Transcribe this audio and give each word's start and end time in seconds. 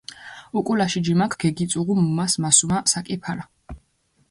უკულაში 0.61 1.01
ჯიმაქ 1.07 1.35
გეგიწუღუ 1.43 1.93
მუმას 2.01 2.39
მასუმა 2.47 2.83
საკი 2.95 3.21
ფარა. 3.27 3.49